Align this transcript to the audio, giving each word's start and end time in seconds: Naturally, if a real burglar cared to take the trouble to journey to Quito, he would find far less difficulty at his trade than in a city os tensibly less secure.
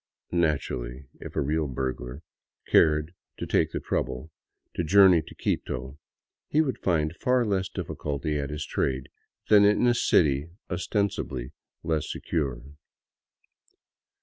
Naturally, 0.33 1.05
if 1.19 1.35
a 1.35 1.41
real 1.41 1.67
burglar 1.67 2.23
cared 2.65 3.13
to 3.37 3.45
take 3.45 3.71
the 3.71 3.79
trouble 3.79 4.31
to 4.73 4.83
journey 4.83 5.21
to 5.21 5.35
Quito, 5.35 5.99
he 6.47 6.59
would 6.59 6.79
find 6.79 7.15
far 7.17 7.45
less 7.45 7.69
difficulty 7.69 8.35
at 8.39 8.49
his 8.49 8.65
trade 8.65 9.09
than 9.49 9.63
in 9.63 9.85
a 9.85 9.93
city 9.93 10.49
os 10.71 10.87
tensibly 10.87 11.51
less 11.83 12.11
secure. 12.11 12.63